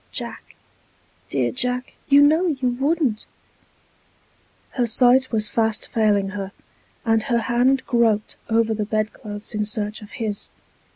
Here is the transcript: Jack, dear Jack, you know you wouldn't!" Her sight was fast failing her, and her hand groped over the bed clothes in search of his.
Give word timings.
Jack, 0.11 0.55
dear 1.29 1.51
Jack, 1.51 1.93
you 2.09 2.23
know 2.23 2.47
you 2.47 2.69
wouldn't!" 2.69 3.27
Her 4.71 4.87
sight 4.87 5.31
was 5.31 5.47
fast 5.47 5.89
failing 5.89 6.29
her, 6.29 6.53
and 7.05 7.21
her 7.21 7.37
hand 7.41 7.85
groped 7.85 8.35
over 8.49 8.73
the 8.73 8.85
bed 8.85 9.13
clothes 9.13 9.53
in 9.53 9.63
search 9.63 10.01
of 10.01 10.09
his. 10.17 10.49